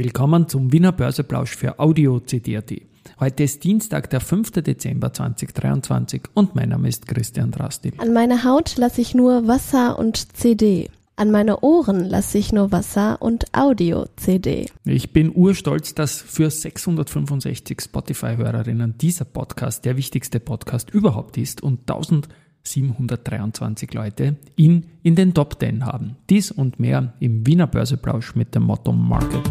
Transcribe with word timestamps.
Willkommen 0.00 0.46
zum 0.46 0.72
Wiener 0.72 0.92
Börseplausch 0.92 1.56
für 1.56 1.80
Audio 1.80 2.20
CD.at. 2.20 2.72
Heute 3.18 3.42
ist 3.42 3.64
Dienstag, 3.64 4.08
der 4.10 4.20
5. 4.20 4.52
Dezember 4.52 5.12
2023 5.12 6.22
und 6.34 6.54
mein 6.54 6.68
Name 6.68 6.88
ist 6.88 7.08
Christian 7.08 7.50
Drastil. 7.50 7.94
An 7.98 8.12
meine 8.12 8.44
Haut 8.44 8.76
lasse 8.76 9.00
ich 9.00 9.16
nur 9.16 9.48
Wasser 9.48 9.98
und 9.98 10.36
CD. 10.36 10.88
An 11.16 11.32
meine 11.32 11.64
Ohren 11.64 12.04
lasse 12.04 12.38
ich 12.38 12.52
nur 12.52 12.70
Wasser 12.70 13.20
und 13.20 13.46
Audio-CD. 13.52 14.66
Ich 14.84 15.12
bin 15.12 15.32
urstolz, 15.34 15.94
dass 15.94 16.20
für 16.20 16.48
665 16.48 17.80
Spotify-Hörerinnen 17.80 18.98
dieser 18.98 19.24
Podcast 19.24 19.84
der 19.84 19.96
wichtigste 19.96 20.38
Podcast 20.38 20.90
überhaupt 20.90 21.36
ist 21.38 21.60
und 21.60 21.90
1723 21.90 23.94
Leute 23.94 24.36
ihn 24.54 24.86
in 25.02 25.16
den 25.16 25.34
Top 25.34 25.58
10 25.58 25.84
haben. 25.84 26.14
Dies 26.30 26.52
und 26.52 26.78
mehr 26.78 27.14
im 27.18 27.44
Wiener 27.44 27.66
Börseplausch 27.66 28.36
mit 28.36 28.54
dem 28.54 28.62
Motto 28.62 28.92
Market. 28.92 29.42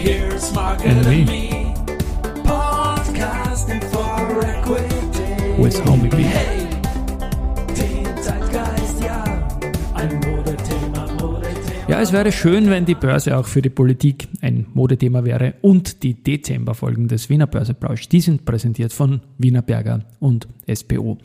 Here's 0.00 0.56
and 0.56 1.06
me, 1.26 1.74
podcasting 2.44 3.82
for 3.92 4.44
equity. 4.44 5.62
With 5.62 5.78
Homie 5.84 6.08
B. 6.08 6.22
Hey, 6.22 6.66
den 7.76 8.06
Zeitgeist, 8.22 9.04
ja, 9.04 9.22
ein 9.94 10.18
Modethema, 10.20 11.06
Modethema. 11.20 11.88
Ja, 11.88 12.00
es 12.00 12.12
wäre 12.12 12.32
schön, 12.32 12.70
wenn 12.70 12.86
die 12.86 12.94
Börse 12.94 13.36
auch 13.36 13.46
für 13.46 13.60
die 13.60 13.68
Politik 13.68 14.26
ein 14.40 14.64
Modethema 14.72 15.22
wäre 15.24 15.56
und 15.60 16.02
die 16.02 16.14
Dezemberfolgen 16.14 17.08
des 17.08 17.28
Wiener 17.28 17.46
Börseplausch, 17.46 18.08
die 18.08 18.20
sind 18.20 18.46
präsentiert 18.46 18.94
von 18.94 19.20
Wiener 19.36 19.62
Berger 19.62 20.06
und 20.18 20.48
SPO. 20.72 21.18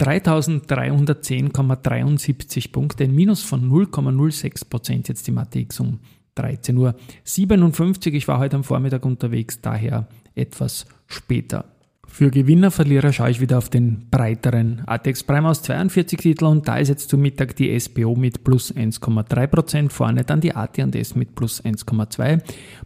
3310,73 0.00 2.72
Punkte, 2.72 3.04
ein 3.04 3.14
Minus 3.14 3.42
von 3.42 3.70
0,06 3.70 4.68
Prozent 4.68 5.08
jetzt 5.08 5.26
die 5.26 5.32
Matrix 5.32 5.80
um 5.80 6.00
13.57 6.36 8.08
Uhr. 8.08 8.14
Ich 8.14 8.28
war 8.28 8.38
heute 8.38 8.56
am 8.56 8.64
Vormittag 8.64 9.04
unterwegs, 9.04 9.60
daher 9.60 10.08
etwas 10.34 10.86
später. 11.06 11.66
Für 12.14 12.30
Gewinner, 12.30 12.70
Verlierer 12.70 13.12
schaue 13.12 13.30
ich 13.30 13.40
wieder 13.40 13.58
auf 13.58 13.68
den 13.68 14.08
breiteren 14.08 14.82
ATX 14.86 15.24
Prime 15.24 15.48
aus 15.48 15.62
42 15.62 16.20
Titel 16.20 16.44
und 16.44 16.68
da 16.68 16.76
ist 16.76 16.88
jetzt 16.88 17.08
zum 17.08 17.20
Mittag 17.20 17.56
die 17.56 17.76
SBO 17.76 18.14
mit 18.14 18.44
plus 18.44 18.72
1,3%, 18.72 19.90
vorne 19.90 20.22
dann 20.22 20.40
die 20.40 20.54
AT&S 20.54 21.16
mit 21.16 21.34
plus 21.34 21.64
1,2%, 21.64 22.40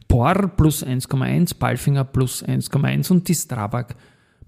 POR 0.09 0.49
plus 0.57 0.83
1,1%, 0.83 1.59
Palfinger 1.59 2.05
plus 2.05 2.43
1,1% 2.43 3.13
und 3.13 3.29
die 3.29 3.35
Strabag 3.35 3.97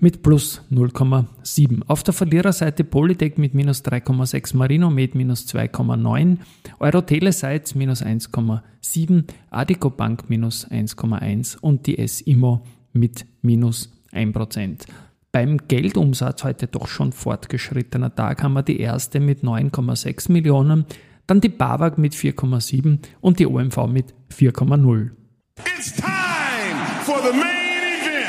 mit 0.00 0.22
plus 0.22 0.62
0,7. 0.72 1.82
Auf 1.86 2.02
der 2.02 2.14
Verliererseite 2.14 2.84
Polytech 2.84 3.36
mit 3.36 3.54
minus 3.54 3.84
3,6, 3.84 4.56
Marinomed 4.56 5.14
minus 5.14 5.46
2,9, 5.46 6.38
Eurotele-Sites 6.78 7.74
minus 7.74 8.02
1,7, 8.02 9.24
Adico 9.50 9.90
Bank 9.90 10.28
minus 10.28 10.66
1,1 10.68 11.58
und 11.60 11.86
die 11.86 11.98
S-Immo 11.98 12.62
mit 12.92 13.26
minus 13.42 13.92
1%. 14.12 14.86
Beim 15.32 15.58
Geldumsatz 15.68 16.42
heute 16.42 16.66
doch 16.66 16.88
schon 16.88 17.12
fortgeschrittener 17.12 18.12
Tag 18.14 18.42
haben 18.42 18.54
wir 18.54 18.64
die 18.64 18.80
erste 18.80 19.20
mit 19.20 19.44
9,6 19.44 20.32
Millionen, 20.32 20.86
dann 21.28 21.40
die 21.40 21.48
BAWAG 21.48 21.98
mit 21.98 22.14
4,7 22.14 22.98
und 23.20 23.38
die 23.38 23.46
OMV 23.46 23.86
mit 23.86 24.14
4,0. 24.32 25.10
It's 25.78 25.94
time 25.94 26.06
for 27.04 27.20
the 27.22 27.38
main. 27.38 27.69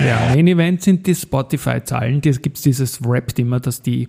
Ja, 0.05 0.33
Main 0.33 0.47
Event 0.47 0.81
sind 0.81 1.05
die 1.05 1.13
Spotify-Zahlen. 1.13 2.21
Es 2.25 2.41
gibt 2.41 2.65
dieses 2.65 3.05
Rap 3.05 3.37
immer, 3.37 3.59
dass 3.59 3.83
die 3.83 4.07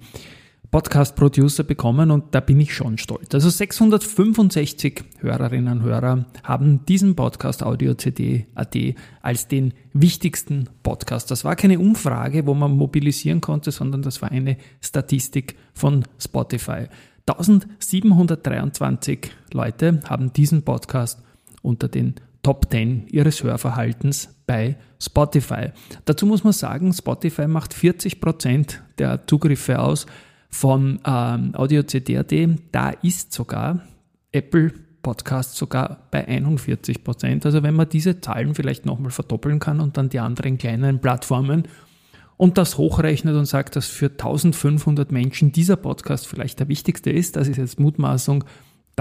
Podcast-Producer 0.71 1.65
bekommen 1.65 2.11
und 2.11 2.35
da 2.35 2.41
bin 2.41 2.59
ich 2.59 2.75
schon 2.75 2.97
stolz. 2.97 3.35
Also 3.35 3.51
665 3.51 5.05
Hörerinnen 5.19 5.81
und 5.81 5.85
Hörer 5.85 6.25
haben 6.45 6.87
diesen 6.87 7.15
Podcast 7.15 7.63
Audio 7.63 7.93
CD.at 7.93 8.75
als 9.21 9.49
den 9.49 9.75
wichtigsten 9.93 10.71
Podcast. 10.83 11.31
Das 11.31 11.45
war 11.45 11.57
keine 11.57 11.79
Umfrage, 11.79 12.47
wo 12.47 12.55
man 12.55 12.73
mobilisieren 12.73 13.43
konnte, 13.43 13.71
sondern 13.71 14.01
das 14.01 14.23
war 14.23 14.31
eine 14.31 14.57
Statistik 14.81 15.57
von 15.75 16.05
Spotify. 16.19 16.87
1723 17.27 19.31
Leute 19.53 20.01
haben 20.09 20.33
diesen 20.33 20.63
Podcast 20.63 21.23
unter 21.61 21.89
den 21.89 22.15
Top 22.43 22.71
10 22.71 23.07
ihres 23.09 23.43
Hörverhaltens 23.43 24.35
bei 24.47 24.77
Spotify. 25.01 25.71
Dazu 26.05 26.27
muss 26.27 26.45
man 26.45 26.53
sagen, 26.53 26.93
Spotify 26.93 27.47
macht 27.47 27.73
40% 27.73 28.79
der 28.99 29.27
Zugriffe 29.27 29.79
aus 29.79 30.07
von 30.49 31.01
ähm, 31.05 31.55
Audio 31.55 31.83
CD.at. 31.85 32.33
Da 32.73 32.91
ist 32.91 33.33
sogar 33.33 33.81
Apple 34.33 34.73
Podcast 35.03 35.57
sogar 35.57 36.09
bei 36.11 36.27
41% 36.29 37.45
Also 37.45 37.63
wenn 37.63 37.75
man 37.75 37.89
diese 37.89 38.21
Zahlen 38.21 38.55
vielleicht 38.55 38.87
nochmal 38.87 39.11
verdoppeln 39.11 39.59
kann 39.59 39.81
und 39.81 39.97
dann 39.97 40.09
die 40.09 40.21
anderen 40.21 40.59
kleinen 40.59 41.01
Plattformen 41.01 41.69
und 42.37 42.59
das 42.59 42.79
hochrechnet 42.79 43.37
und 43.37 43.47
sagt, 43.47 43.77
dass 43.77 43.87
für 43.87 44.07
1500 44.07 45.13
Menschen 45.13 45.53
dieser 45.53 45.77
Podcast 45.77 46.27
vielleicht 46.27 46.61
der 46.61 46.69
wichtigste 46.69 47.11
ist, 47.11 47.37
das 47.37 47.49
ist 47.49 47.57
jetzt 47.57 47.79
Mutmaßung, 47.79 48.45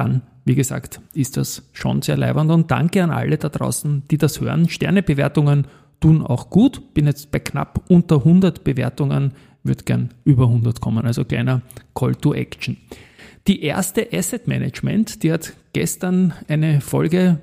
dann, 0.01 0.21
wie 0.45 0.55
gesagt, 0.55 0.99
ist 1.13 1.37
das 1.37 1.69
schon 1.73 2.01
sehr 2.01 2.17
leibend. 2.17 2.51
Und 2.51 2.71
danke 2.71 3.03
an 3.03 3.11
alle 3.11 3.37
da 3.37 3.49
draußen, 3.49 4.03
die 4.09 4.17
das 4.17 4.41
hören. 4.41 4.67
Sternebewertungen 4.67 5.67
tun 5.99 6.25
auch 6.25 6.49
gut. 6.49 6.93
Bin 6.95 7.05
jetzt 7.05 7.31
bei 7.31 7.39
knapp 7.39 7.83
unter 7.87 8.17
100 8.17 8.63
Bewertungen, 8.63 9.33
würde 9.63 9.83
gern 9.83 10.09
über 10.23 10.45
100 10.45 10.81
kommen. 10.81 11.05
Also 11.05 11.23
kleiner 11.23 11.61
Call 11.93 12.15
to 12.15 12.33
Action. 12.33 12.77
Die 13.47 13.61
erste 13.61 14.07
Asset 14.11 14.47
Management, 14.47 15.21
die 15.23 15.31
hat 15.31 15.53
gestern 15.73 16.33
eine 16.47 16.81
Folge 16.81 17.39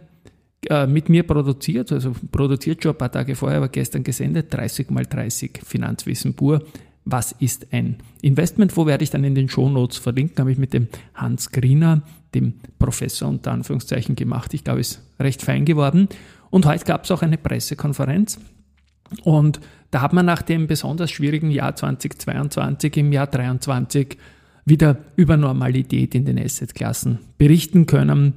äh, 0.69 0.87
mit 0.87 1.09
mir 1.09 1.23
produziert, 1.23 1.93
also 1.93 2.15
produziert 2.33 2.83
schon 2.83 2.93
ein 2.93 2.99
paar 2.99 3.13
Tage 3.13 3.37
vorher, 3.37 3.59
aber 3.59 3.69
gestern 3.69 4.03
gesendet, 4.03 4.53
30 4.53 4.91
mal 4.91 5.07
30 5.07 5.61
Finanzwissen 5.65 6.35
pur. 6.35 6.65
Was 7.05 7.33
ist 7.33 7.69
ein 7.73 7.97
Investment? 8.21 8.77
Wo 8.77 8.87
werde 8.87 9.03
ich 9.03 9.11
dann 9.11 9.25
in 9.25 9.35
den 9.35 9.49
Shownotes 9.49 9.99
verlinken? 9.99 10.41
Habe 10.41 10.53
ich 10.53 10.59
mit 10.59 10.75
dem 10.75 10.89
Hans 11.15 11.53
Griener, 11.53 12.03
dem 12.35 12.55
Professor 12.79 13.29
unter 13.29 13.53
Anführungszeichen 13.53 14.17
gemacht. 14.17 14.55
Ich 14.55 14.65
glaube, 14.65 14.81
ist 14.81 15.03
recht 15.19 15.43
fein 15.43 15.65
geworden. 15.65 16.09
Und 16.51 16.67
heute 16.67 16.85
gab 16.85 17.05
es 17.05 17.11
auch 17.11 17.23
eine 17.23 17.39
Pressekonferenz. 17.39 18.39
Und 19.25 19.61
da 19.91 20.03
hat 20.03 20.13
man 20.13 20.27
nach 20.27 20.43
dem 20.43 20.67
besonders 20.67 21.11
schwierigen 21.11 21.51
Jahr 21.51 21.75
2022 21.75 22.97
im 22.99 23.13
Jahr 23.13 23.31
2023 23.31 24.19
wieder 24.65 24.99
über 25.17 25.37
Normalität 25.37 26.15
in 26.15 26.27
den 26.27 26.39
Assetklassen 26.39 27.21
berichten 27.39 27.87
können. 27.87 28.35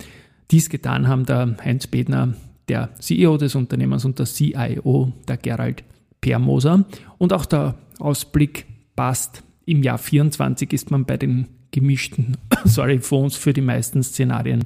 Dies 0.49 0.69
getan 0.69 1.07
haben 1.07 1.25
der 1.25 1.57
Heinz 1.63 1.87
Bedner, 1.87 2.33
der 2.69 2.89
CEO 2.99 3.37
des 3.37 3.55
Unternehmens 3.55 4.05
und 4.05 4.17
der 4.17 4.25
CIO, 4.25 5.11
der 5.27 5.37
Gerald 5.37 5.83
Permoser. 6.21 6.85
Und 7.17 7.33
auch 7.33 7.45
der 7.45 7.75
Ausblick 7.99 8.65
passt. 8.95 9.43
Im 9.65 9.83
Jahr 9.83 9.97
24 9.97 10.71
ist 10.73 10.91
man 10.91 11.05
bei 11.05 11.17
den 11.17 11.47
gemischten 11.71 12.37
sorry, 12.65 12.99
Fonds 12.99 13.35
für 13.35 13.53
die 13.53 13.61
meisten 13.61 14.03
Szenarien 14.03 14.65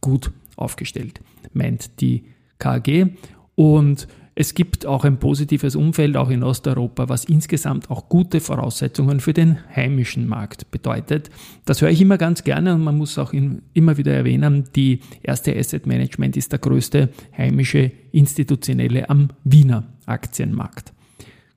gut 0.00 0.30
aufgestellt, 0.56 1.20
meint 1.52 2.00
die 2.00 2.24
KG. 2.58 3.06
Und 3.54 4.08
es 4.34 4.54
gibt 4.54 4.86
auch 4.86 5.04
ein 5.04 5.18
positives 5.18 5.76
Umfeld, 5.76 6.16
auch 6.16 6.30
in 6.30 6.42
Osteuropa, 6.42 7.08
was 7.08 7.24
insgesamt 7.24 7.90
auch 7.90 8.08
gute 8.08 8.40
Voraussetzungen 8.40 9.20
für 9.20 9.34
den 9.34 9.58
heimischen 9.74 10.26
Markt 10.26 10.70
bedeutet. 10.70 11.30
Das 11.66 11.82
höre 11.82 11.90
ich 11.90 12.00
immer 12.00 12.16
ganz 12.16 12.44
gerne 12.44 12.74
und 12.74 12.82
man 12.82 12.96
muss 12.96 13.18
auch 13.18 13.34
immer 13.34 13.96
wieder 13.96 14.14
erwähnen, 14.14 14.64
die 14.74 15.00
erste 15.22 15.54
Asset 15.54 15.86
Management 15.86 16.36
ist 16.36 16.52
der 16.52 16.58
größte 16.58 17.10
heimische 17.36 17.92
institutionelle 18.12 19.10
am 19.10 19.28
Wiener 19.44 19.84
Aktienmarkt. 20.06 20.92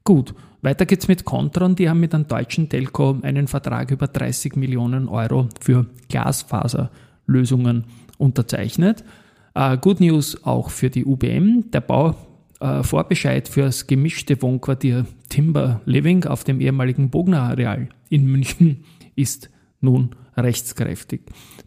Gut, 0.03 0.34
weiter 0.63 0.85
geht's 0.85 1.07
mit 1.07 1.25
Contron. 1.25 1.75
Die 1.75 1.90
haben 1.90 2.00
mit 2.00 2.16
einem 2.16 2.28
deutschen 2.28 2.69
Telco 2.69 3.19
einen 3.22 3.47
Vertrag 3.47 3.91
über 3.91 4.07
30 4.07 4.56
Millionen 4.56 5.07
Euro 5.07 5.50
für 5.59 5.85
Glasfaserlösungen 6.09 7.85
unterzeichnet. 8.18 9.03
Uh, 9.55 9.78
Good 9.78 9.99
News 9.99 10.43
auch 10.46 10.70
für 10.70 10.90
die 10.90 11.05
UBM. 11.05 11.70
Der 11.72 11.82
Bauvorbescheid 11.82 13.47
uh, 13.47 13.52
für 13.52 13.61
das 13.64 13.85
gemischte 13.85 14.41
Wohnquartier 14.41 15.05
Timber 15.29 15.82
Living 15.85 16.26
auf 16.26 16.43
dem 16.43 16.59
ehemaligen 16.59 17.09
Bogner 17.09 17.43
Areal 17.43 17.90
in 18.09 18.26
München 18.26 18.85
ist 19.16 19.49
nun 19.82 20.16
rechtskräftig. 20.35 21.22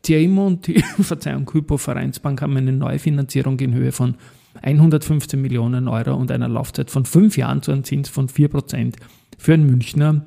CIMO 0.04 0.46
und 0.46 0.66
die 0.66 0.82
Verzeihung 1.00 1.48
Hypo 1.52 1.76
Vereinsbank 1.76 2.42
haben 2.42 2.56
eine 2.56 2.72
Neufinanzierung 2.72 3.60
in 3.60 3.74
Höhe 3.74 3.92
von 3.92 4.16
115 4.62 5.40
Millionen 5.40 5.88
Euro 5.88 6.14
und 6.14 6.30
einer 6.30 6.48
Laufzeit 6.48 6.90
von 6.90 7.04
fünf 7.04 7.36
Jahren 7.36 7.62
zu 7.62 7.72
einem 7.72 7.84
Zins 7.84 8.08
von 8.08 8.28
4% 8.28 8.94
für 9.38 9.54
ein 9.54 9.66
Münchner 9.66 10.26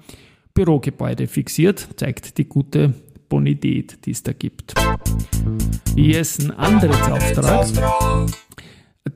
Bürogebäude 0.53 1.27
fixiert, 1.27 1.87
zeigt 1.95 2.37
die 2.37 2.45
gute 2.45 2.93
Bonität, 3.29 4.05
die 4.05 4.11
es 4.11 4.23
da 4.23 4.33
gibt. 4.33 4.73
Yes, 5.95 6.39
ein 6.39 6.51
anderes 6.51 7.01
Auftrag. 7.01 7.67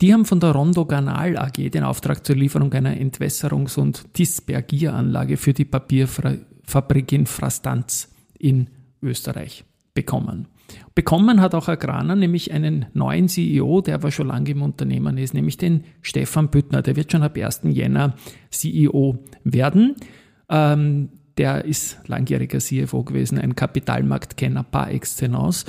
Die 0.01 0.13
haben 0.13 0.25
von 0.25 0.39
der 0.39 0.51
Rondo 0.51 0.85
Ganal 0.85 1.37
AG 1.37 1.69
den 1.69 1.83
Auftrag 1.83 2.25
zur 2.25 2.35
Lieferung 2.35 2.71
einer 2.73 2.95
Entwässerungs- 2.95 3.77
und 3.77 4.17
Dispergieranlage 4.17 5.37
für 5.37 5.53
die 5.53 5.65
Papierfabrik 5.65 7.11
in 7.11 7.25
Frastanz 7.25 8.09
in 8.37 8.69
Österreich 9.01 9.65
bekommen. 9.93 10.47
Bekommen 10.95 11.41
hat 11.41 11.55
auch 11.55 11.67
Agrana 11.67 12.15
nämlich 12.15 12.51
einen 12.51 12.85
neuen 12.93 13.27
CEO, 13.27 13.81
der 13.81 13.95
aber 13.95 14.11
schon 14.11 14.27
lange 14.27 14.51
im 14.51 14.61
Unternehmen 14.61 15.17
ist, 15.17 15.33
nämlich 15.33 15.57
den 15.57 15.83
Stefan 16.01 16.49
Büttner. 16.49 16.81
Der 16.81 16.95
wird 16.95 17.11
schon 17.11 17.23
ab 17.23 17.37
1. 17.37 17.61
Jänner 17.65 18.15
CEO 18.49 19.19
werden. 19.43 19.95
Ähm, 20.49 21.09
der 21.37 21.65
ist 21.65 21.97
langjähriger 22.07 22.59
CFO 22.59 23.03
gewesen, 23.03 23.39
ein 23.39 23.55
Kapitalmarktkenner 23.55 24.63
par 24.63 24.91
excellence. 24.91 25.65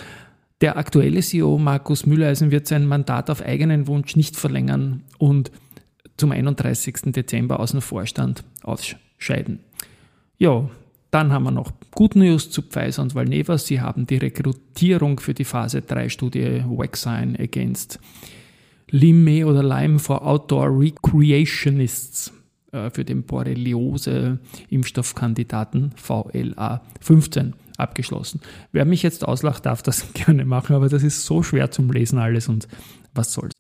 Der 0.61 0.77
aktuelle 0.77 1.21
CEO 1.21 1.59
Markus 1.59 2.07
Mülleisen 2.07 2.51
wird 2.51 2.67
sein 2.67 2.87
Mandat 2.87 3.31
auf 3.31 3.43
eigenen 3.43 3.87
Wunsch 3.87 4.17
nicht 4.17 4.37
verlängern 4.37 5.03
und 5.19 5.51
zum 6.17 6.33
31. 6.33 7.13
Dezember 7.13 7.61
aus 7.61 7.73
dem 7.73 7.81
Vorstand 7.81 8.45
ausscheiden. 8.63 9.61
Ja, 10.39 10.69
dann 11.15 11.33
haben 11.33 11.45
wir 11.45 11.53
noch 11.53 11.71
Good 11.93 12.17
News 12.17 12.51
zu 12.51 12.61
Pfizer 12.61 13.01
und 13.01 13.15
Valneva. 13.15 13.57
Sie 13.57 13.81
haben 13.81 14.05
die 14.05 14.17
Rekrutierung 14.17 15.21
für 15.21 15.33
die 15.33 15.45
Phase 15.45 15.81
3 15.81 16.09
Studie 16.09 16.65
Vaccine 16.67 17.39
Against 17.39 18.01
Lyme 18.91 19.47
oder 19.47 19.63
Lyme 19.63 20.01
for 20.01 20.27
Outdoor 20.27 20.77
Recreationists 20.77 22.33
äh, 22.73 22.91
für 22.91 23.05
den 23.05 23.23
Borreliose-Impfstoffkandidaten 23.23 25.93
VLA 25.95 26.81
15 27.01 27.55
abgeschlossen. 27.77 28.41
Wer 28.73 28.85
mich 28.85 29.05
jetzt 29.05 29.25
auslacht, 29.25 29.67
darf 29.67 29.85
das 29.85 30.13
gerne 30.15 30.45
machen, 30.45 30.75
aber 30.75 30.89
das 30.89 31.05
ist 31.05 31.25
so 31.25 31.45
schwer 31.45 31.71
zum 31.71 31.93
Lesen 31.93 32.19
alles 32.19 32.49
und 32.49 32.67
was 33.15 33.33
soll's. 33.33 33.55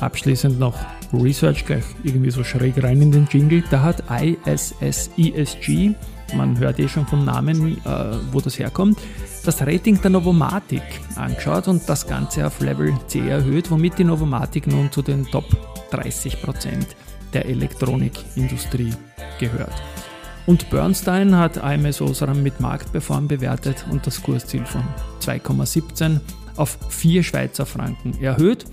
Abschließend 0.00 0.58
noch 0.58 0.76
Research 1.12 1.64
gleich 1.64 1.84
irgendwie 2.02 2.30
so 2.30 2.44
schräg 2.44 2.82
rein 2.82 3.00
in 3.02 3.12
den 3.12 3.28
Jingle. 3.30 3.62
Da 3.70 3.82
hat 3.82 4.02
ISS 4.10 5.10
ESG, 5.16 5.94
man 6.36 6.58
hört 6.58 6.78
eh 6.78 6.88
schon 6.88 7.06
vom 7.06 7.24
Namen, 7.24 7.78
äh, 7.84 7.88
wo 8.32 8.40
das 8.40 8.58
herkommt, 8.58 8.98
das 9.44 9.62
Rating 9.62 10.00
der 10.00 10.10
Novomatic 10.10 10.82
angeschaut 11.14 11.68
und 11.68 11.88
das 11.88 12.06
Ganze 12.06 12.46
auf 12.46 12.60
Level 12.60 12.92
C 13.06 13.28
erhöht, 13.28 13.70
womit 13.70 13.98
die 13.98 14.04
Novomatic 14.04 14.66
nun 14.66 14.90
zu 14.90 15.02
den 15.02 15.24
Top 15.26 15.44
30% 15.92 16.86
der 17.32 17.46
Elektronikindustrie 17.46 18.92
gehört. 19.38 19.74
Und 20.46 20.70
Bernstein 20.70 21.36
hat 21.36 21.58
AMS 21.58 22.00
Osram 22.00 22.42
mit 22.42 22.60
Marktperform 22.60 23.26
bewertet 23.26 23.84
und 23.90 24.06
das 24.06 24.22
Kursziel 24.22 24.64
von 24.64 24.82
2,17 25.20 26.20
auf 26.56 26.78
4 26.88 27.22
Schweizer 27.24 27.66
Franken 27.66 28.20
erhöht. 28.22 28.64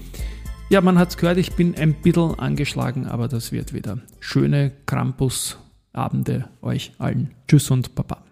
Ja, 0.74 0.82
man 0.82 0.98
hat 0.98 1.10
es 1.10 1.18
gehört, 1.18 1.38
ich 1.38 1.52
bin 1.52 1.76
ein 1.76 1.94
bisschen 1.94 2.40
angeschlagen, 2.40 3.06
aber 3.06 3.28
das 3.28 3.52
wird 3.52 3.74
wieder. 3.76 4.00
Schöne 4.20 4.72
Krampus-Abende 4.88 6.50
euch 6.64 6.94
allen. 6.98 7.30
Tschüss 7.48 7.70
und 7.70 7.94
Baba. 7.94 8.24